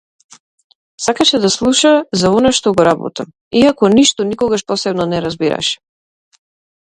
Сакаше 1.07 1.37
да 1.43 1.49
слуша 1.55 1.91
за 2.21 2.27
она 2.37 2.51
што 2.59 2.67
го 2.79 2.85
работам, 2.89 3.27
иако 3.61 3.89
ништо 3.99 4.21
никогаш 4.31 4.61
посебно 4.71 5.03
не 5.13 5.19
разбираше. 5.27 5.75